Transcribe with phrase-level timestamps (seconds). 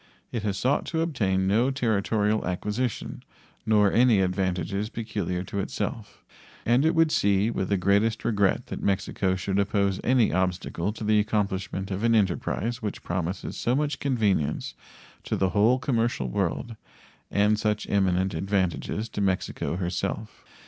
[0.31, 3.21] It has sought to obtain no territorial acquisition,
[3.67, 6.25] nor any advantages peculiar to itself;
[6.65, 11.03] and it would see with the greatest regret that Mexico should oppose any obstacle to
[11.03, 14.73] the accomplishment of an enterprise which promises so much convenience
[15.23, 16.75] to the whole commercial world
[17.29, 20.43] and such eminent advantages to Mexico herself.